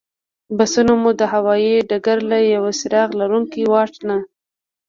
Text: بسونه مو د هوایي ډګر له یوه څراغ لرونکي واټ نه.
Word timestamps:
بسونه 0.57 0.93
مو 1.01 1.11
د 1.19 1.21
هوایي 1.33 1.73
ډګر 1.89 2.19
له 2.31 2.37
یوه 2.53 2.71
څراغ 2.79 3.09
لرونکي 3.19 3.61
واټ 3.71 3.93
نه. 4.07 4.17